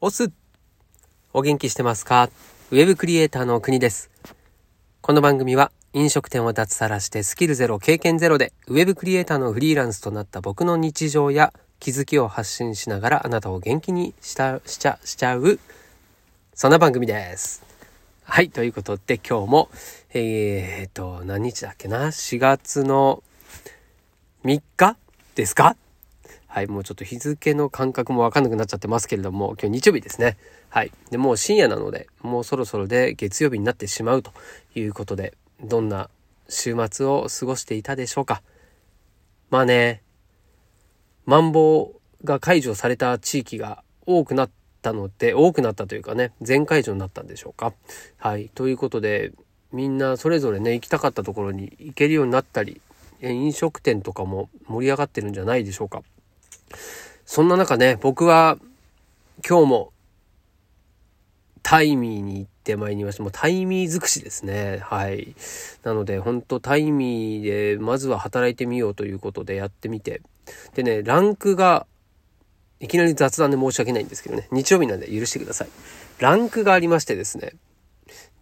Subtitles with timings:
[0.00, 0.30] オス
[1.32, 2.30] お元気してますか？
[2.70, 4.12] ウェブクリエイターの国です。
[5.00, 15.58] この番組は飲食店を脱サラしてスキルゼロ、経験ゼロでウェブクリエイターのフリーランスとなった僕の日常や気づきを発信しながらあなたを元気にしたしちゃしちゃう
[16.54, 17.64] そんな番組です。
[18.22, 19.68] はい、ということで今日も
[20.14, 23.24] えー、っと何日だっけな ?4 月の
[24.44, 24.96] 3日？
[25.34, 25.74] ですか？
[26.48, 30.38] はい、もうちょっと日付の感覚もわかんなくなっちゃってますけれども、今日日曜日ですね。
[30.70, 30.90] はい。
[31.10, 34.32] で、もう深夜なので、もうそろそろで月曜日になってしまうと
[34.74, 36.08] いうことで、どんな
[36.48, 38.42] 週末を過ごしていたでしょうか。
[39.50, 40.02] まあね、
[41.26, 41.92] マンボ
[42.22, 47.74] ウが解除された地域が多くなったので、多くなったというかね、全解除になったんでしょうか。
[48.16, 48.50] はい。
[48.54, 49.32] ということで、
[49.70, 52.80] みんなそれぞれね、行きたかったところに行けるようになったり、
[53.20, 56.02] 飲食店とかも盛り上がってるんじゃないでしょうか。
[57.24, 58.58] そんな中ね、僕は
[59.46, 59.92] 今日も
[61.62, 63.22] タイミーに行ってまいりました。
[63.22, 64.78] もうタイミー尽くしですね。
[64.82, 65.34] はい。
[65.82, 70.22] なので、本当タイミーでまずは働いてみようということでやってみて。
[70.74, 71.86] でね、ランクが、
[72.80, 75.68] いきなり雑談で申し訳ないんですけどね、日曜日なんで許してください。
[76.20, 77.52] ランクがありましてですね。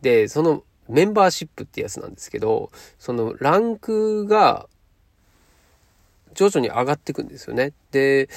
[0.02, 4.68] で、そのメンバーシップってやつなんですけど、そのランクが
[6.36, 7.72] 徐々に上がっていくんですよね。
[7.90, 8.28] で、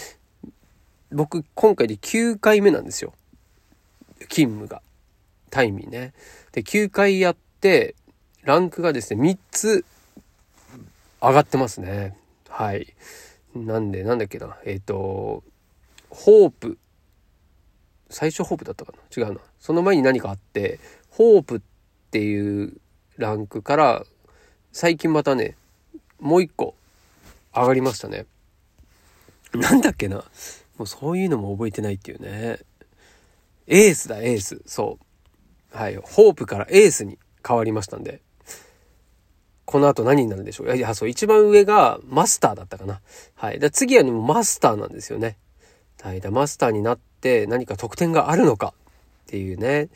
[1.12, 3.14] 僕今回で9回目なんですよ。
[4.30, 4.82] 勤務が。
[5.52, 6.14] タイミーね。
[6.54, 7.96] で、9回やって、
[8.44, 9.86] ランクがですね、3つ
[11.22, 12.16] 上がってますね。
[12.48, 12.94] はい。
[13.54, 14.58] なんで、なんだっけな。
[14.66, 15.44] えっ、ー、と、
[16.10, 16.78] ホープ。
[18.10, 19.42] 最初ホープだったかな違うな。
[19.60, 21.62] その前に何かあって、ホープっ
[22.12, 22.80] ていう
[23.18, 24.06] ランクから、
[24.72, 25.58] 最近またね、
[26.20, 26.76] もう一個
[27.54, 28.26] 上がりましたね。
[29.54, 30.18] なんだっけな。
[30.78, 32.60] もうそういうのも覚えてないっていうね。
[33.68, 34.62] エースだ、エース。
[34.66, 34.98] そ
[35.74, 35.78] う。
[35.78, 35.98] はい。
[35.98, 38.22] ホープからエースに変わりましたんで。
[39.66, 43.02] この後何になるんでしょういや、そう、一番上がマスターだったかな。
[43.36, 43.60] はい。
[43.60, 45.38] で次はね、もうマスターなんですよね。
[46.02, 46.22] はい。
[46.32, 48.74] マスターになって何か得点があるのか
[49.26, 49.90] っていうね。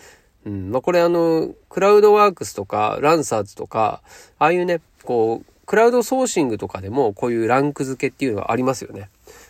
[0.46, 0.72] うん。
[0.72, 4.04] まあ、これあの、クラウドワークスとか、ランサーズとか、
[4.38, 9.10] ああいうね、こう、クラウドソーシングとかでもこういうランク付けっていうのはありますよね。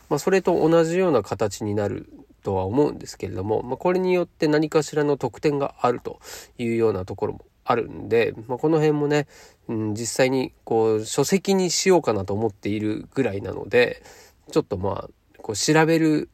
[0.09, 2.07] まあ、それと同じような形になる
[2.43, 6.19] とは思うんですけれども、まあ、これによって何かしらの特典があると
[6.57, 9.27] いうようなところもあるんで、まあ、この辺もね、
[9.67, 14.03] うん、実際にこう書籍にしようかなと思っているぐらいなので、
[14.51, 16.29] ちょっとまあ、こう調べる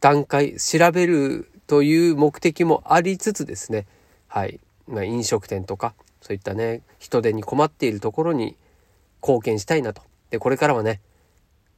[0.00, 3.86] 段階、調べるという目的もありつつですね、
[4.28, 5.94] はい、まあ、飲食店とか、
[6.26, 8.56] そういったね、人手に困っているところに
[9.22, 10.02] 貢献したいなと。
[10.30, 11.00] で、これからはね、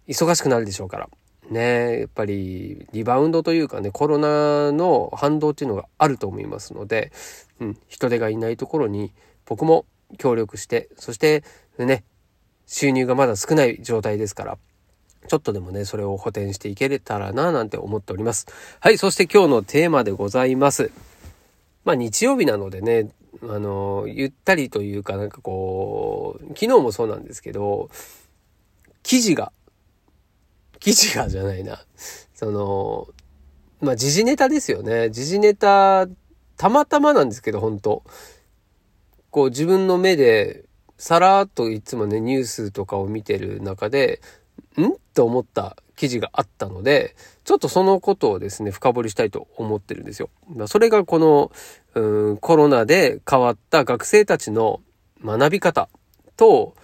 [0.06, 1.10] 忙しくなるでしょうから。
[1.50, 7.12] ね、やっぱりリバウンドというかね、コロナの反動っていうのがあると思いますので、
[7.60, 9.12] うん、人手がいないところに
[9.44, 9.84] 僕も
[10.16, 11.44] 協力して、そして
[11.76, 12.04] ね、
[12.66, 14.58] 収入がまだ少ない状態ですから、
[15.28, 18.46] ちょっとでもね、それを補填していけれたらな、なんて思っております。
[18.80, 20.90] はい、そして今日のテーマでございます。
[21.88, 23.08] まあ日曜日なのでね、
[23.42, 27.88] あの、ゆったりというかなんかこう、昨日もそうなんですけど、
[29.02, 29.52] 記事が、
[30.80, 31.82] 記事がじゃないな。
[32.34, 33.08] その、
[33.80, 35.08] まあ時事ネタですよね。
[35.08, 36.06] 時事ネタ、
[36.58, 38.02] たまたまなんですけど、本当
[39.30, 40.66] こう自分の目で、
[40.98, 44.20] さらっといつもね、ニュースとかを見てる中で、
[44.76, 44.92] ん？
[45.14, 47.16] と思った記事があったので、
[47.48, 50.28] ちょっとそのことをですね、深掘りしたいと思ってるんですよ。
[50.66, 51.50] それがこの、
[51.94, 54.82] うん、コロナで変わった学生たちの
[55.24, 55.88] 学び方
[56.36, 56.74] と、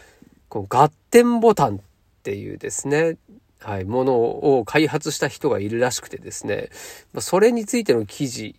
[0.48, 1.80] この合点ボタンっ
[2.22, 3.18] ていうですね、
[3.60, 6.70] はい、ものを開発した人がいるらしくてですね、
[7.18, 8.58] それについての記事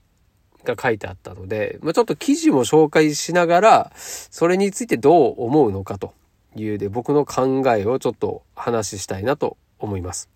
[0.64, 6.14] が書いてあったので、まあ、ちょっと記事も紹介しながら、それについてどう思うのかと
[6.56, 10.35] いうで、僕の考えをちょっと話したいなと思います。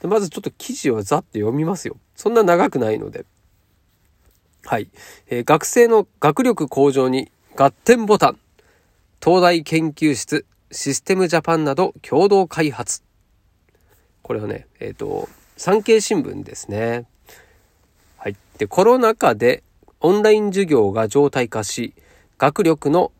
[0.00, 1.96] でまずちょっと記事をざっと読みますよ。
[2.14, 3.24] そんな長くないので。
[4.64, 4.88] はい。
[5.28, 8.38] えー、学生の学力向上に合点ボタン。
[9.22, 13.02] 東大研究室、システムジャパンなど共同開発。
[14.22, 17.06] これはね、えっ、ー、と、産経新聞ですね。
[18.16, 18.36] はい。
[18.58, 19.62] で、コロナ禍で
[20.00, 21.94] オンライン授業が常態化し、
[22.38, 23.12] 学力の、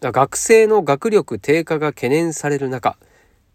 [0.00, 2.96] 学生の学力低下が懸念される中、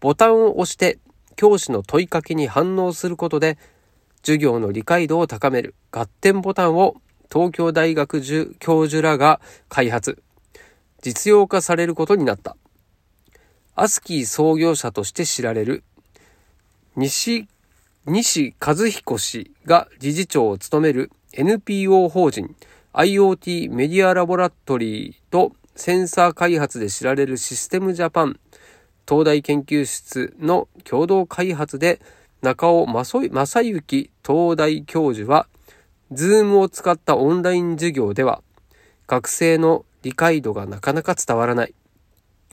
[0.00, 0.98] ボタンを押して
[1.40, 3.56] 教師の問いかけに反応することで、
[4.20, 6.96] 授業の理解度を高める合点ボタンを
[7.32, 8.20] 東京大学
[8.58, 9.40] 教授らが
[9.70, 10.22] 開発、
[11.00, 12.58] 実用化されることになった。
[13.74, 15.82] アスキー創業者として知られる
[16.94, 17.48] 西
[18.04, 22.54] 西和彦氏が理事長を務める NPO 法人
[22.92, 28.38] IoT メディアラボラトリーとセンサー開発で知られるシステムジャパン
[29.10, 32.00] 東大研究室の共同開発で
[32.42, 35.48] 中尾政之東大教授は、
[36.12, 38.40] ズームを使ったオンライン授業では、
[39.08, 41.74] 学生の理解度がなかなか伝わらない。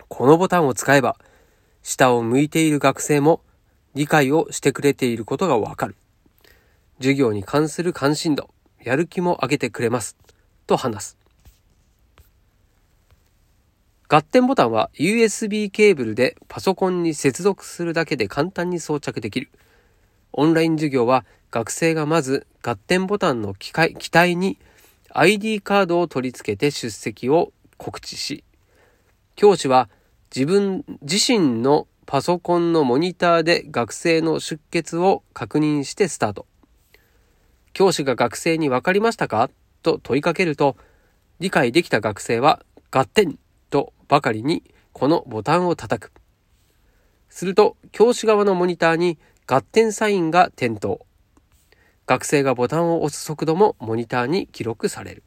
[0.08, 1.18] このボタンを使えば、
[1.84, 3.42] 下を向いている学生も
[3.94, 5.96] 理解をしてくれていることがわかる。
[6.98, 8.50] 授業に関する関心度、
[8.84, 10.18] やる気も上げてくれます。
[10.66, 11.27] と話す。
[14.10, 19.50] がってんボタンは USB ケーブルでパソコンに接続するだけで簡単に装着できる。
[20.32, 24.58] オンライン授業は学生がまず合点ボタンの機械機体に
[25.12, 28.46] ID カードを取り付けて出席を告知し、
[29.36, 29.90] 教師は
[30.34, 36.46] 自分自身のパソコンのモニターで学生の出欠を確認してスタート。
[37.74, 39.50] 教師が学生に分かりましたか？
[39.84, 40.78] と問いかけると、
[41.42, 43.38] 理解できた学生は合点
[43.70, 46.12] とばかりにこのボタンを叩く。
[47.30, 51.06] すると、教師側のモニターに合点サインが点灯。
[52.06, 55.24] 学生がボタンを押す速度もモニターに記録される。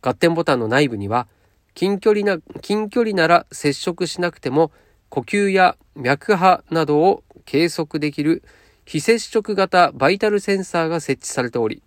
[0.00, 1.28] 合点ボタンの内部には、
[1.74, 4.72] 近距離な、近距離なら接触しなくても
[5.10, 8.42] 呼吸や脈波などを計測できる
[8.86, 11.82] 非接触型バイタルセンサーが設置されており、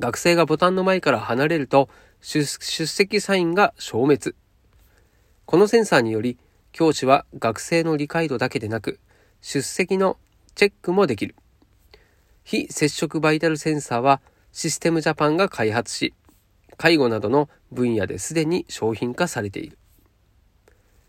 [0.00, 1.88] 学生がボタンの前から離れると
[2.22, 2.46] 出
[2.86, 4.36] 席サインが消滅。
[5.44, 6.38] このセンサーにより、
[6.70, 9.00] 教師は学生の理解度だけでなく、
[9.40, 10.16] 出席の
[10.54, 11.34] チェックもできる。
[12.44, 14.20] 非接触バイタルセンサーは
[14.52, 16.14] システムジャパンが開発し、
[16.76, 19.76] 介護などの分野ですでに商品化されている。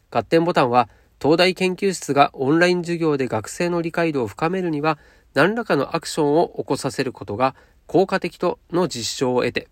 [0.09, 0.89] 合点ボタンは
[1.21, 4.97] 東大研究室がオンライン授業で学生の理解度を深めるには
[5.35, 7.55] 何らかのアクションを起こさせることが
[7.85, 9.67] 効果的との実証を得て、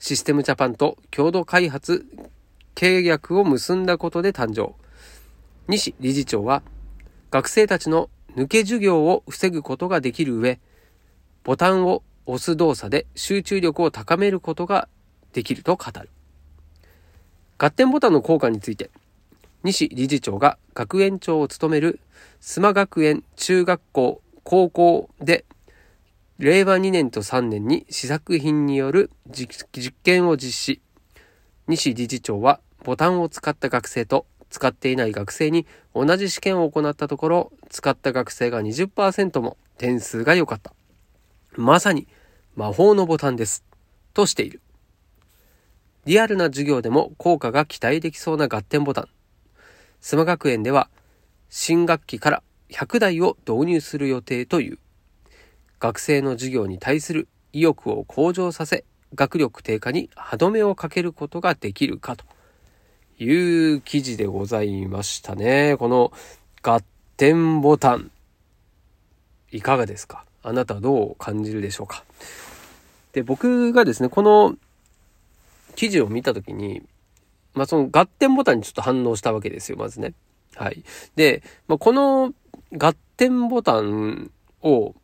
[0.00, 2.06] システムジャパンと共同開発
[2.74, 4.74] 契約を結んだことで誕生。
[5.68, 6.62] 西理事長は
[7.30, 10.58] 学生たちの抜け授業を防ぐことができる上、
[11.44, 14.88] ボタンを押す動作で集中力を高めることが
[15.34, 16.08] できると語る。
[17.58, 18.90] 合点ボタンの効果について、
[19.62, 22.00] 西理事長が学園長を務める
[22.40, 25.44] 須磨学園中学校高校で
[26.40, 30.80] 令和2年と3年に試作品による実験を実施。
[31.68, 40.72] 西理事長はボタンを使った学生と使っていない学生に同じ試験を行ったところ、使った学生が20%も点数が良かった。
[41.56, 42.08] まさに
[42.56, 43.62] 魔法のボタンです。
[44.14, 44.62] としている。
[46.06, 49.08] リアルな授業でも効果が期待できそうな合点ボタン。
[50.00, 50.88] 須磨学園では
[51.50, 54.78] 新学期から100台を導入する予定という。
[55.80, 58.84] 学生の授業に対する意欲を向上させ、
[59.14, 62.24] 学力低下に歯止めをかけることができるかと。
[63.18, 65.76] いう記事でございましたね。
[65.78, 66.10] この
[66.62, 66.80] 合
[67.18, 68.10] 点ボタン。
[69.52, 70.24] いかがですか？
[70.42, 72.04] あなたはどう感じるでしょうか？
[73.12, 74.56] で、僕がですね、この
[75.74, 76.82] 記事を見たときに、
[77.52, 80.14] まあ、その合点ボタンにちょっと反応したわけですよ、まずね。
[80.54, 80.82] はい。
[81.16, 82.32] で、まあ、この
[82.72, 84.30] 合点ボタン
[84.62, 84.94] を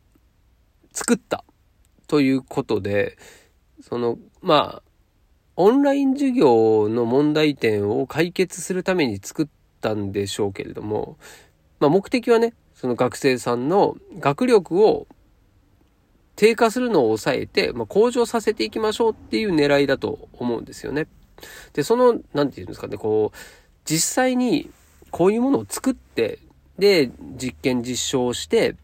[0.97, 1.43] 作った
[2.07, 3.19] ということで、
[3.81, 4.83] その、まあ、
[5.55, 9.47] オンライン授業の問題点を解決するために作っ
[9.79, 11.19] たんでしょうけれども、
[11.79, 15.05] まあ、目的はね、その学生さんの学力を
[16.35, 21.05] 低下するのを抑えて、まあ、向上させていきましょうっていう狙いだと思うんですよね。
[21.73, 23.37] で、その、なんて言うんですかね、こう、
[23.85, 24.71] 実際に
[25.11, 26.39] こういうものを作って、
[26.79, 28.75] で、実験実証して、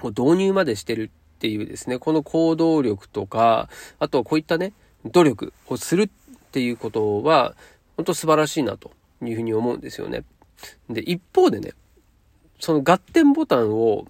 [0.00, 4.72] こう導入までしてるっていうですね、この行動力とか、あとはこういったね、
[5.04, 6.08] 努力をするっ
[6.50, 7.54] ていうことは、
[7.96, 8.90] 本当素晴らしいなと
[9.22, 10.24] いうふうに思うんですよね。
[10.88, 11.72] で、一方でね、
[12.58, 14.06] その合点ボタンを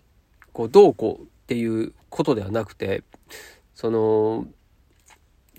[0.53, 3.03] こうどうこうっていうことではなくて、
[3.75, 4.47] その、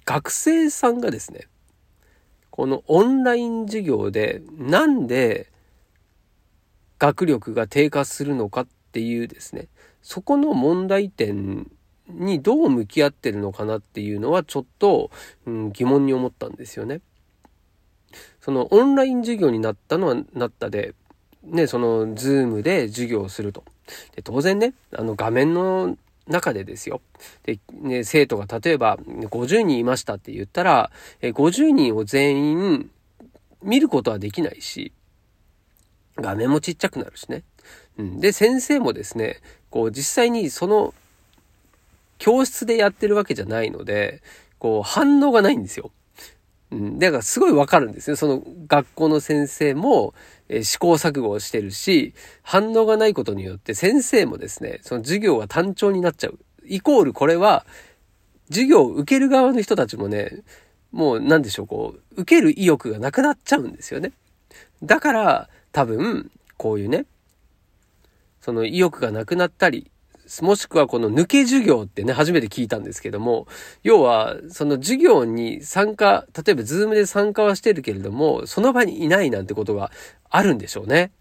[0.05, 1.47] 学生さんがですね、
[2.49, 5.51] このオンライン授業でなんで
[6.97, 9.67] 学力が低下するのかっていうですね、
[10.07, 11.69] そこの問題点
[12.07, 15.11] にどう向き合ってるのかなっていうのはちょっと、
[15.45, 17.01] うん、疑問に思ったんですよね。
[18.39, 20.95] そのオンライン授業になったのはなったで、
[21.43, 23.65] ね、そのズームで授業をすると。
[24.15, 27.01] で当然ね、あの画面の中でですよ。
[27.43, 30.89] で、ね、生徒が例えば50人いましたって言ったら、
[31.21, 32.89] 50人を全員
[33.61, 34.93] 見ることはできないし、
[36.15, 37.43] 画面もちっちゃくなるしね。
[37.97, 39.41] うん、で、先生もですね、
[39.77, 40.95] こう実際にその
[42.17, 44.23] 教室でやってるわけじゃないので、
[44.57, 45.91] こう反応がないんですよ。
[46.71, 48.15] うん、だからすごいわかるんですよ。
[48.15, 50.15] その学校の先生も、
[50.49, 56.39] えー、試行錯誤をしてるし、反応がないことによって先生もですね、その授業が単調になっちゃう。
[56.65, 57.63] イコールこれは、
[58.49, 60.41] 授業を受ける側の人たちもね、
[60.91, 64.11] もう何でしょう、こう、受ける意欲がなくなっちゃうんですよね。
[64.81, 67.05] だから、多分、こういうね、
[68.47, 69.91] その意欲がなくなったり、
[70.41, 73.45] もしくはこの抜け授業ってね、初めて聞いたんですけども、
[73.83, 79.91] 要は、その授業に参加、例えばズームで参加はしてるけれども、その場にいないなんてことが
[80.29, 81.11] あるんでしょうね。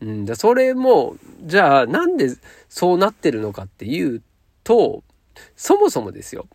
[0.00, 2.30] うん、だそれも、じゃあなんで
[2.68, 4.20] そうなってるのかっていう
[4.64, 5.04] と、
[5.54, 6.48] そもそもですよ。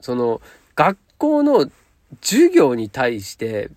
[0.00, 0.40] その、
[0.76, 1.70] 学校の
[2.22, 3.70] 授業に対して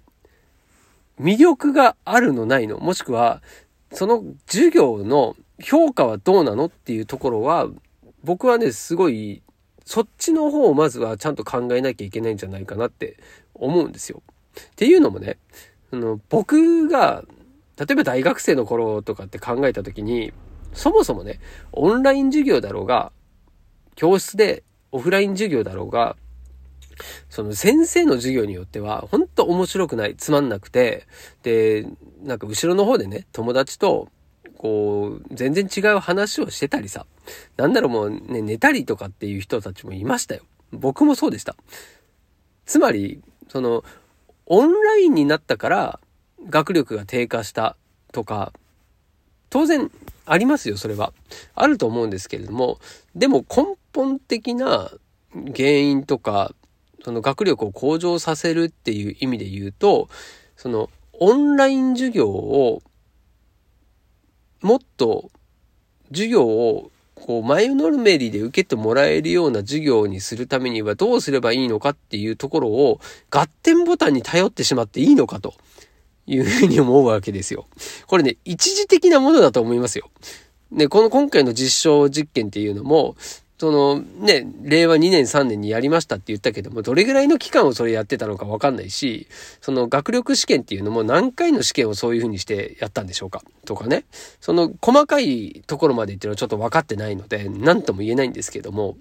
[1.20, 3.42] 魅力があるのないの、もしくは、
[3.92, 7.68] その授業の評価はどうなのっていうところは、
[8.24, 9.42] 僕はね、すごい、
[9.86, 13.18] そっちの方をまずはちゃんと考えなきゃいけないんじゃないかなって
[13.54, 14.24] 思うんですよ。
[14.60, 15.38] っていうのもね、
[15.92, 17.24] あの僕が、
[17.78, 20.34] 例えば大学生の頃とかって考えた時に、
[20.74, 21.40] そもそもね、
[21.72, 23.12] オンライン授業だろうが、
[23.96, 26.16] 教室でオフライン授業だろうが、
[27.30, 31.08] その先生の授業によっては、ほんと面白くない、つまんなくて、
[31.44, 31.86] で、
[32.24, 34.10] なんか後ろの方でね、友達と、
[34.58, 37.06] こう、全然違う話をしてたりさ、
[37.58, 40.44] なんだろうもうね、寝たりとかっていう人たちもいましたよ。
[40.72, 41.56] 僕もそうでした。
[42.66, 43.84] つまり、その、
[44.48, 46.00] オンラインになったから
[46.50, 47.76] 学力が低下した
[48.12, 48.54] とか、
[49.50, 49.90] 当然
[50.26, 51.14] ありますよ、それは。
[51.54, 52.80] あると思うんですけれども、
[53.16, 54.92] でも根本的な
[55.56, 56.54] 原因とか、
[57.04, 60.10] その学力を向上させるっていう意味で言うと、
[60.56, 62.82] そのオンライン授業を
[64.66, 65.30] もっと
[66.10, 75.54] 授業をこう前のめりで受けてもらえるような授業にするためにはどうすればいいのかっていうところを合点ボタンに頼ってしまっていいのかと
[76.26, 77.68] いうふうに思うわけですよ。
[78.08, 80.10] これね、一時的なものだと思いますよ。
[80.72, 83.16] で、この今回の実証実験っていうのも、
[83.58, 89.28] そのね、令和2年3年にやりましたって言ったけども、どれぐらいの期間をそれやってたのかわかんないし、
[89.62, 94.04] その学力試験っていうのも何回の試験をそういうふうにしてやったんでしょうかとかね。
[94.42, 98.98] その細かいところまでっていうのはちょっと分かってないので、何とも言えないんですけども、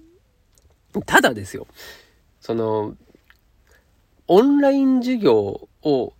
[1.05, 1.67] ただですよ、
[2.39, 2.95] その、
[4.27, 6.13] オンライン授業を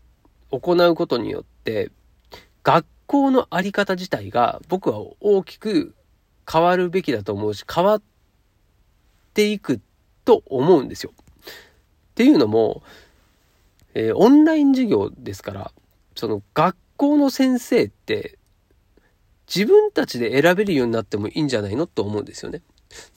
[0.51, 1.89] 行うことによって、
[2.63, 5.95] 学校のあり方自体が僕は大きく
[6.51, 8.14] 変わるべきだと思うし、変わって
[9.35, 9.81] っていく
[10.23, 11.11] と思うんですよ。
[11.11, 11.21] っ
[12.15, 12.83] ていうのも、
[13.93, 15.71] えー、オンライン授業ですから、
[16.15, 18.37] その学校の先生って
[19.53, 22.61] 自分たちで選べるようになってもいいんじゃないのと思うんですよね。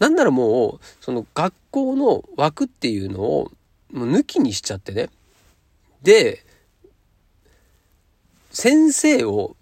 [0.01, 3.53] なんならもう、その学校の枠っていうのを
[3.93, 5.11] もう抜きにしちゃってね。
[6.03, 6.45] で、
[8.51, 9.55] 先生を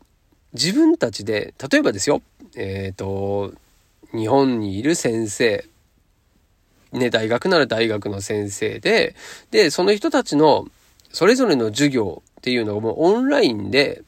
[0.54, 2.22] 自分たちで、例えばですよ、
[2.56, 3.52] えっ、ー、と、
[4.12, 5.68] 日本にいる先生
[6.93, 9.14] ね、大学なら大学の先生で、
[9.50, 10.66] で、その人たちの
[11.12, 14.02] それぞれの授業っていうのがもうオンラインで、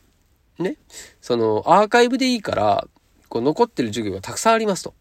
[0.58, 0.76] ね、
[1.20, 2.86] そのアーカイブでいいから、
[3.28, 4.94] こう残ってる授業がたくさんありますと。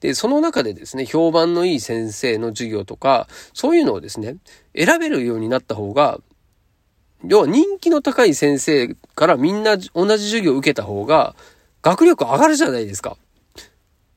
[0.00, 4.36] で、その中でですね、評判のいい先生の授業とか、そういうのをですね、
[4.76, 6.20] 選べるようになった方が、
[7.26, 11.34] 要は人気の高い先生からみんな同じ授業を受けた方が、
[11.82, 13.16] 学力上がるじゃないですか。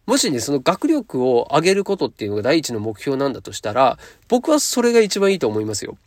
[0.08, 4.00] もしね、その学力を上げることっていうのが第一の目標なんだとしたら、
[4.30, 5.98] 僕はそれが一番いいと思いますよ。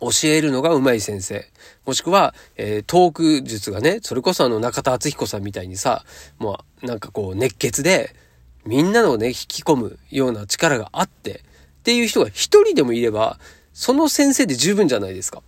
[0.00, 1.46] 教えるのが上手い先生。
[1.84, 6.04] もしくは、えー、トーク術がね、それこそあの中田敦彦さんみたいにさ、
[6.38, 8.16] もうなんかこう熱血で、
[8.64, 13.38] みんなのね、引き込むような力があって、っていう人が一人でもいれば、
[13.74, 15.42] その先生で十分じゃないですか。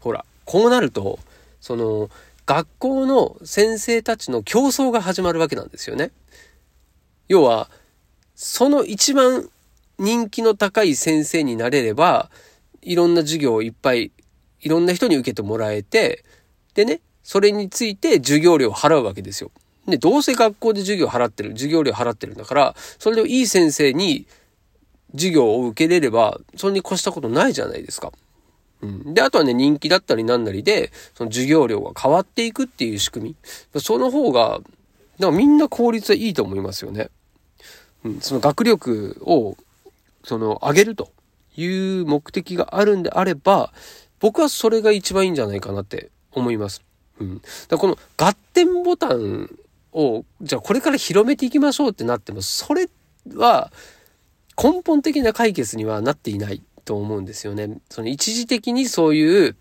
[0.00, 1.20] ほら、こうなると、
[1.60, 2.10] その、
[2.44, 6.12] 学校の先生たちの競争が始まるわけなんですよね。
[7.28, 7.70] 要は、
[8.34, 9.48] その一番
[9.98, 12.30] 人気の高い先生になれれば、
[12.82, 14.12] いろんな授業をいっぱい、
[14.60, 16.24] いろんな人に受けてもらえて、
[16.74, 19.50] でね、それについて授業料を払うわけですよ。
[19.86, 24.26] で、どうせ学校で授業払ってる、授業料払ってるんだから、それでいい先生に
[25.12, 28.12] 授業を受けれれば、それに越したことないじゃないですか。
[28.82, 29.14] うん。
[29.14, 33.36] で、あとはね、人気だったりなんなりで、その授業料が変わっていくっていう仕組
[33.74, 33.80] み。
[33.80, 34.60] その方が、
[35.18, 37.08] だからみんな効率はいいと思いますよね。
[38.04, 39.56] うん、その学力を、
[40.24, 41.10] その、上げると
[41.56, 41.66] い
[42.00, 43.72] う目的があるんであれば、
[44.20, 46.82] 僕はそれが一番いいんじゃないかなって思います。
[47.20, 47.42] うん。
[47.68, 49.50] だこの合点ボタン
[49.92, 52.88] を、じゃあこれから広めていきましょうってなっても、それ
[53.34, 53.72] は
[54.62, 57.78] 根本的な解決にはなっていないと思うんですよね。
[57.90, 59.56] その一時的にそういう、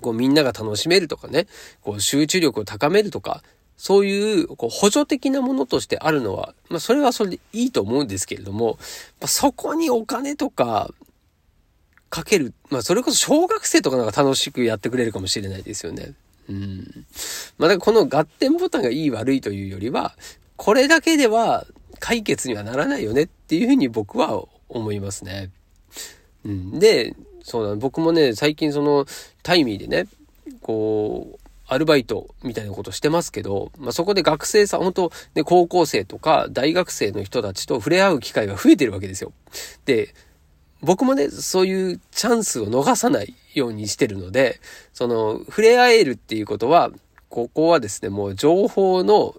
[0.00, 1.46] こうみんなが楽しめるとかね、
[1.82, 3.42] こう集中力を高めるとか、
[3.76, 8.78] そういうこう補助的なものとしてあるのは、まあそれはそれでいいと思うんですけれども、
[9.20, 10.90] まあ、そこにお金とか
[12.08, 16.14] かける、まあそれこそ小学生とかなんか楽しくやってくれるかもしれないですよね。
[16.48, 17.06] うん。
[17.58, 20.16] まあだからこの合点ボタンがいい悪いというよりは、
[20.56, 21.66] これだけでは
[21.98, 25.50] 解決にはならないよねっていうふうに僕は思いますね。
[26.44, 26.78] うん。
[26.78, 29.06] で、そうだ、僕もね、最近その
[29.42, 30.08] タイミーでね、
[30.62, 39.32] こう、アルバイトみたいなことしてますけど、まあ、そこで学生さん、本当ね、高校生とか大学生の人たちと触れ合う機会が増えてるわけですよ。
[39.84, 40.14] で、
[40.82, 44.60] 僕もね、そういうチャンスを逃さないようにしてるので、
[44.92, 46.90] その、触れ合えるっていうことは、
[47.28, 49.34] ここはですね、もう情報の、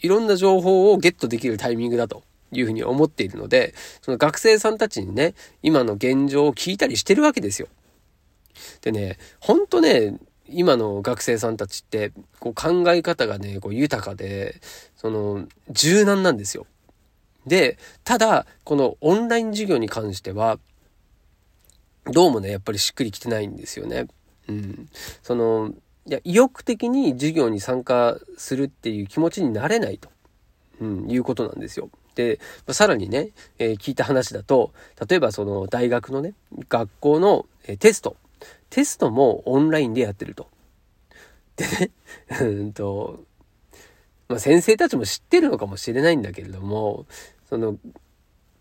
[0.00, 7.68] いろんな情報をゲットできるタイミングだというふうに思っているので、その学生さんたちにね、今の現状を聞いたりしてるわけですよ。
[8.82, 10.16] でね、ほんとね、
[10.48, 14.60] 今の学生さんたちって、こう考え方がね、こう豊かで、
[14.96, 16.66] その、柔軟なんですよ。
[17.46, 20.58] で、ただ、このオンライン授業に関しては、
[22.04, 24.06] どうもね、やっぱりしっくりきてないんですよね。
[24.48, 24.88] うん。
[25.22, 25.72] その、
[26.06, 30.08] いや、意欲的に授業に参加するっていう気持ちになれないと、
[30.80, 31.90] うん、いうことなんですよ。
[32.14, 34.72] で、まあ、さらにね、えー、聞いた話だと、
[35.08, 36.34] 例えばその大学のね、
[36.68, 38.16] 学校の、えー、テスト、
[38.70, 40.48] テストもオンラインでやってると。
[41.56, 41.90] でね、
[42.40, 43.24] うんと、
[44.28, 47.06] まあ、先生たちも知ってるのかもしれないんだけれども、
[47.48, 47.78] その、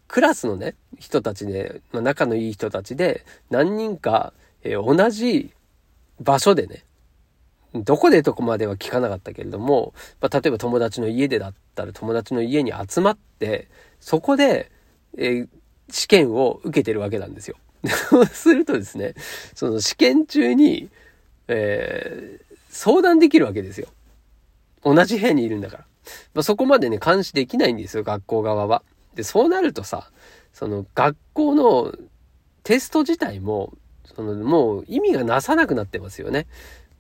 [0.08, 5.52] クラスのね、人たちで、まあ、仲のいい人たちで、何人か、えー、同じ
[6.22, 6.86] 場所でね、
[7.74, 13.68] どこでとこまでは聞かなかったけれども、まあ、例えば友達の家でだったら友達の家に集まって、
[14.00, 14.72] そこで、
[15.18, 15.48] えー、
[15.90, 17.58] 試験を受けてるわけなんですよ。
[17.90, 19.14] そ うするとですね、
[19.54, 20.90] その試験中に、
[21.48, 23.88] えー、相談できるわけですよ。
[24.84, 25.86] 同じ部屋にいるんだから。
[26.34, 28.84] まあ、そこまでね、監視できないんですよ、学校側は。
[29.16, 30.12] で、そうなるとさ、
[30.54, 31.94] その学校の
[32.64, 33.74] テスト自体も、
[34.16, 36.48] そのもう意味がなさなくなってますよね。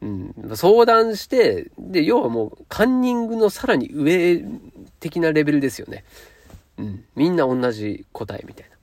[0.01, 4.43] うん、相談して、で、要はもうカンニングのさらに上
[4.99, 6.03] 的なレベルですよね。
[6.77, 8.74] うん、みんな同じ答えみたいな。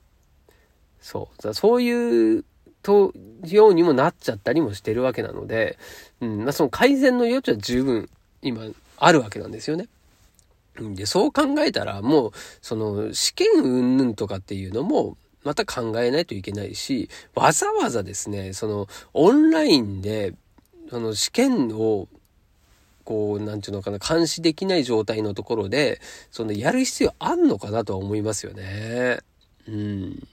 [1.03, 1.53] そう。
[1.53, 2.45] そういう
[2.81, 3.13] と、
[3.45, 5.77] ようにもなっちゃったりもしてるわけなので、
[6.21, 8.09] うん、まあその改善の余地は十分
[8.41, 8.63] 今
[8.97, 9.87] あるわけなんですよね。
[10.79, 20.33] で、そう考えたらもう、その試験云々とかっていうのも、また考えないといけないし、わざわざですね、そのオンラインで、
[20.89, 22.07] その試験を、
[23.03, 25.99] こう、なんていうのかな、監視できない状態のところで、
[26.31, 29.19] そのやる必要あんのかなとは思いますよね。
[29.67, 30.27] うん。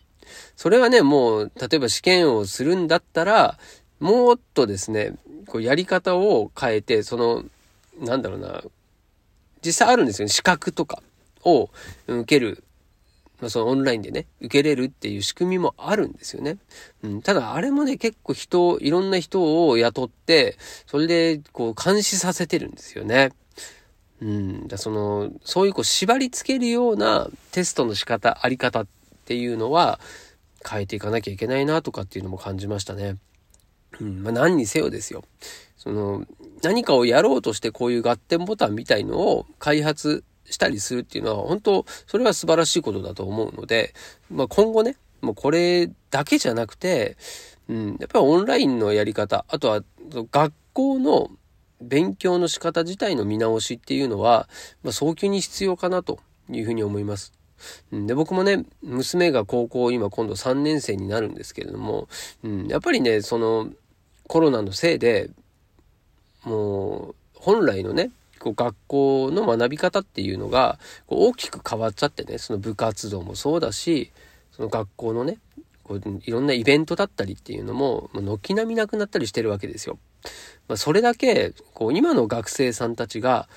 [0.56, 3.58] それはね、もう、例えば試験をするんだったら、
[4.00, 5.14] もっとですね、
[5.46, 7.44] こうやり方を変えて、その、
[7.98, 8.62] なんだろうな、
[9.64, 10.32] 実際あるんですよね。
[10.32, 11.02] 資格とか
[11.44, 11.70] を
[12.06, 12.64] 受ける。
[13.40, 16.58] まあ、そのオンラインでね、受けれるっていう仕組みもあるんですよね。
[17.02, 23.32] うん、ただ、あれもね、結構人、いろんな人を雇って、それで、こう、監視させてるんですよね。
[24.20, 28.86] うん、だその、そういうこう、縛り付けるようなテストの仕方、あり方っ
[29.30, 30.00] ていうのは、
[30.68, 33.16] 変えていかなきゃいけないなとかっていうのも感じましたね。
[34.00, 35.22] うん、まあ、何にせよですよ。
[35.76, 36.26] その、
[36.64, 43.94] 何かをやろうとしてこういう合点ボタンみたいのを開発したりするっていうのは、本当それは素晴らしいことだと思うので、
[44.32, 47.16] まあ、今後ね、もうこれだけじゃなくて、
[47.68, 49.84] うん、やっぱりオンラインのやり方、あとは
[50.32, 51.30] 学校の
[51.80, 54.48] 勉強の仕方自体の見直しっていうのは、
[54.82, 56.18] まあ、早急に必要かなと
[56.50, 57.39] いうふうに思います。
[57.92, 62.08] で、僕もね、娘が高校今今度3年生になるんですけれども、
[62.42, 63.70] うん、やっぱりね、その
[64.26, 65.30] コロナのせいで、
[66.44, 74.12] もう、本来のね、こう学校の学び方っていうのがこう大きく変わっちゃってね、その部活動もそうだし、
[74.52, 75.38] その学校のね、
[75.84, 79.98] こういろんなイベントだったりっていうのも、軒並みなくなったりしてるわけですよ。
[80.68, 83.48] まあ、それだけ、こう今の学生さんたちが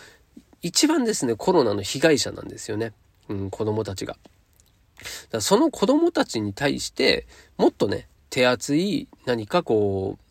[0.62, 2.94] 一番ですね、コロナの被害者なんですよね。
[3.30, 4.18] うん、子供たちが。
[5.32, 10.24] だその子供たちに対して、もっとね、手厚い何かこう、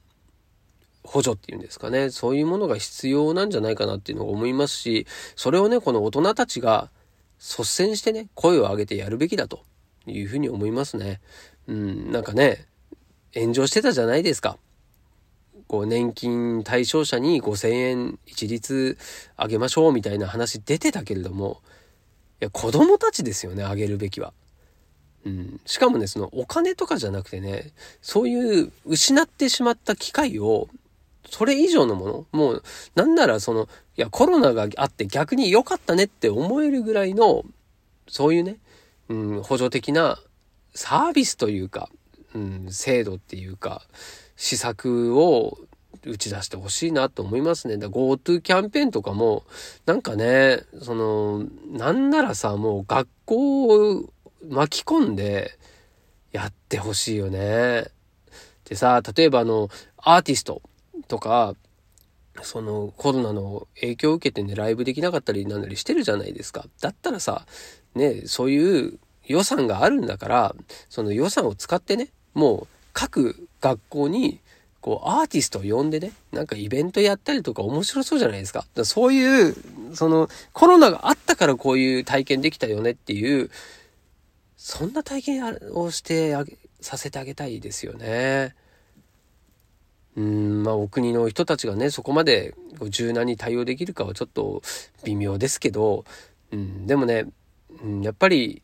[1.04, 2.10] 補助っていうんですかね。
[2.10, 6.90] そういうものが必要なんじゃないかなっていうのを思いますし、それをね、この大人たちが
[7.38, 9.64] 率先してね、声を上げてやるべきだと
[10.06, 11.20] いうふうに思いますね。
[11.66, 12.66] うん、なんかね、
[13.34, 14.58] 炎上してたじゃないですか。
[15.66, 18.98] こう年金対象者に5000円一律
[19.36, 21.62] あげましょうみたいな話出てたけれども、
[22.44, 24.32] や、子供たちですよね、あげるべきは。
[25.24, 25.60] うん。
[25.64, 30.68] しかもね、そのお金とかじゃなくてね、そういう失ってしまった機会を、
[31.30, 32.62] それ以上のものもう、
[32.94, 37.44] なんならその、いや、コロナがあって逆に良かったねって思えるぐらいの、
[38.08, 38.58] そういうね、
[39.08, 40.18] うん、補助的な
[40.74, 41.88] サービスというか、
[42.34, 43.82] うん、制度っていうか、
[44.36, 45.58] 施策を
[46.04, 47.76] 打ち出してほしいなと思いますね。
[47.76, 49.44] だ GoTo キャンペーンとかも、
[49.86, 54.12] なんかね、その、なんならさ、もう学校を
[54.48, 55.56] 巻き込んで
[56.32, 57.86] やってほしいよね。
[58.64, 60.62] でさ、例えばあの、アーティスト
[61.08, 61.54] とか、
[62.42, 66.64] そのコロナの影響を受けてね、ライブできなかったりなんなりしてるじゃないですか。
[66.80, 67.46] だったらさ、
[67.94, 70.54] ね、そういう予算があるんだから、
[70.88, 74.40] その予算を使ってね、もう各学校に
[74.82, 78.66] こうアーティストを呼んでね、なんかイベントやったりとか面白そうじゃないですか。
[78.74, 79.56] かそういう、
[79.94, 83.50] そのコロナがあったからこういう体験できたよねっていう、
[84.56, 88.56] そんな体験をしてあげ、させてあげたいですよね。
[90.16, 92.54] うん、まあお国の人たちがね、そこまで
[92.90, 94.62] 柔軟に対応できるかはちょっと
[95.04, 96.04] 微妙ですけど、
[96.50, 97.26] うん、でもね、
[97.82, 98.62] うん、やっぱり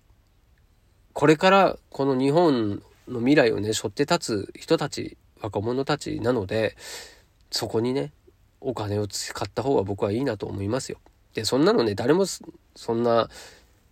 [1.13, 6.77] これからこの日本の未来をね、背負って立つ人たち、若者たちなので、
[7.51, 8.13] そこにね、
[8.61, 10.99] お金を使った方が僕はいいなと思いますよ。
[11.35, 13.29] で、そんなのね、誰もそんな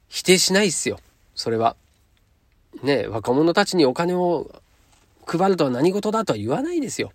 [0.08, 0.98] 否定しないっすよ。
[1.34, 1.76] それは。
[2.82, 4.50] ね、若者たちにお金を
[5.26, 7.12] 配るとは何事だとは言わないですよ。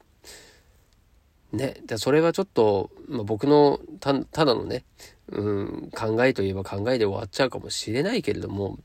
[1.53, 4.85] ね、でそれはちょっと、まあ、僕のただのね、
[5.27, 8.79] うん、考えといえば考えで終わっちゃうかもしれないけれども、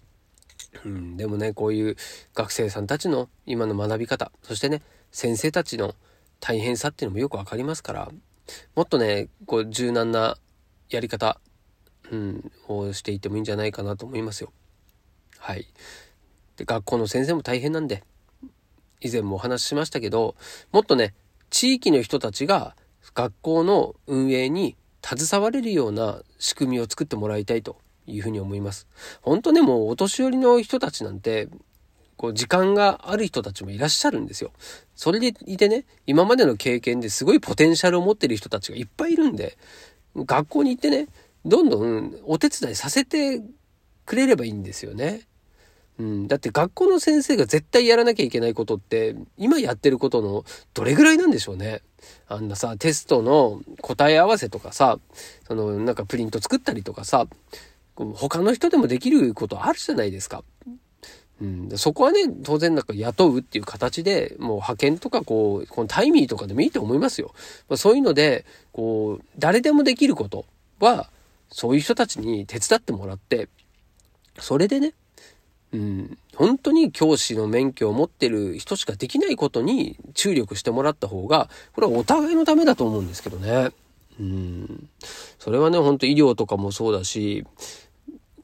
[0.84, 1.96] うん、でもね、こういう
[2.34, 5.94] 学生さんたちの今の学び方、そしてね、先生たちの
[6.40, 8.10] 大変さっていうのもよくわかりますから、
[8.74, 10.36] もっとね、こう柔軟な
[10.90, 11.40] やり方、
[12.10, 14.52] うん、をしていってもいいんじゃないかなと思いますよ。
[15.38, 15.66] はい。
[16.56, 18.04] で、学校の先生も大変なんで、
[19.00, 20.36] 以前もお話ししましたけど、
[20.72, 21.14] もっとね、
[21.50, 22.76] 地域の人たちが
[23.14, 28.86] 学校の運営に携われるような仕組みを作ってもらいたいというふうに思います。
[29.22, 31.48] 本当ね、もうお年寄りの人たちなんて、
[32.16, 34.52] こう時間がある人たちもいらっしゃるんですよ。
[34.94, 39.58] それでいてね、今までの経験ですごいポテンシャルを持ってる人たちがいっぱいいるんで、
[40.16, 41.08] 学校に行ってね、
[41.44, 43.42] どんどんお手伝いさせて
[44.06, 45.22] くれればいいんですよね。
[45.98, 51.82] うん、だって学校の先生が絶対やらなきゃいけないことって、今やってることのどれぐらいなんでしょうね。
[52.28, 54.98] あんなさ、テストの答え合わせとかさ、
[55.46, 57.26] そのなんかプリント作ったりとかさ、
[57.96, 60.44] 他の人でもできることあるじゃないですか。
[61.40, 67.32] うん、そこはね、当然なんか雇うっていう形で、もう派遣とかこう、このタイミーとかでもいいと思いますよ。
[67.68, 70.46] まあ、そういうので、こう、誰でもできること
[70.80, 71.10] は、
[71.50, 73.48] そういう人たちに手伝ってもらって、
[74.38, 74.94] それでね、
[75.72, 83.72] うん、本当に教師の免許を持ってる人しかできないことに注力してもらった方が、これはお互いのためだと思うんですけどね。
[84.18, 84.88] うん。
[85.38, 87.44] それはね、本当医療とかもそうだし、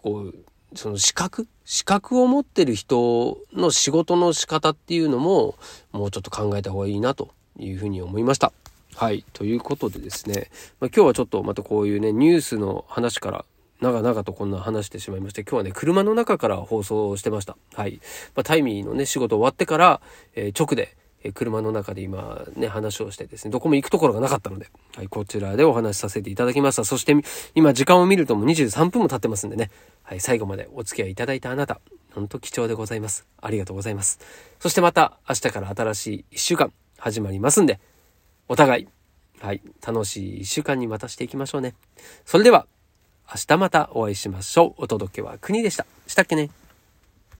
[0.02, 0.34] こう、
[0.74, 1.46] その資格？
[1.64, 5.54] 資格を持ってる人の仕事の仕方っていうのも、
[5.92, 8.52] もうちょっと考えた方がいいなというふうに思いました。
[8.94, 9.24] はい。
[9.32, 13.44] ということでですね、まあ、今日はちょっとまたこういうね、ニュースの話から
[13.80, 17.56] 長々とこんな話してしまいまして、今日はね、車の中から放送してました。
[17.74, 18.00] はい。
[18.34, 20.00] まあ、タイミーのね、仕事終わってから、
[20.34, 26.84] えー、直で、え車の中で今ね、話をしてですね、どこも行くところがなかったので、はい、こちらでお話しさせていただきました。
[26.84, 27.14] そして、
[27.54, 29.70] 今時間を見るともう23分も経ってますんでね、
[30.02, 31.80] はい、最後までお付き合いいただいたあなた、
[32.14, 33.26] ほんと貴重でございます。
[33.40, 34.18] ありがとうございます。
[34.58, 37.80] そしてまた明日から新しい1週間始まりますんで、
[38.48, 38.88] お互い、
[39.40, 41.74] はい、楽しい1週間にまたしていきましょうね。
[42.24, 42.66] それでは、
[43.28, 44.82] 明日またお会いしましょう。
[44.84, 45.86] お届けは国でした。
[46.06, 46.50] したっけね？